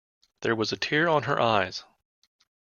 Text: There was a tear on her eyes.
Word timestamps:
There 0.39 0.55
was 0.55 0.71
a 0.71 0.77
tear 0.77 1.07
on 1.07 1.21
her 1.29 1.39
eyes. 1.39 1.83